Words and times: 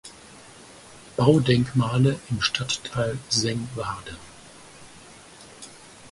Baudenkmale 1.15 2.19
im 2.31 2.41
Stadtteil 2.41 3.19
Sengwarden. 3.29 4.17